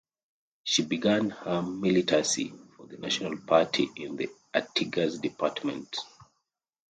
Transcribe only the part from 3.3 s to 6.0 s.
Party in the Artigas Department.